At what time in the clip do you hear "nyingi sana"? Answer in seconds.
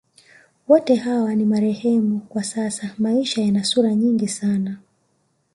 3.95-4.77